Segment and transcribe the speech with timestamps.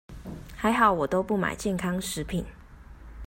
[0.57, 2.43] 還好我都不買健康食品